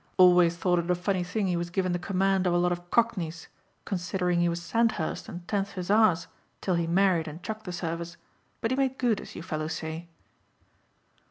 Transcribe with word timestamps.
Always 0.17 0.57
thought 0.57 0.79
it 0.79 0.89
a 0.89 0.95
funny 0.95 1.23
thing 1.23 1.45
he 1.45 1.55
was 1.55 1.69
given 1.69 1.91
the 1.91 1.99
command 1.99 2.47
of 2.47 2.53
a 2.55 2.57
lot 2.57 2.71
of 2.71 2.89
cockneys 2.89 3.49
considering 3.85 4.39
he 4.39 4.49
was 4.49 4.59
Sandhurst 4.59 5.29
and 5.29 5.47
Tenth 5.47 5.73
Hussars 5.73 6.25
till 6.59 6.73
he 6.73 6.87
married 6.87 7.27
and 7.27 7.43
chucked 7.43 7.65
the 7.65 7.71
service, 7.71 8.17
but 8.61 8.71
he 8.71 8.77
made 8.77 8.97
good 8.97 9.21
as 9.21 9.35
you 9.35 9.43
fellows 9.43 9.73
say." 9.73 10.07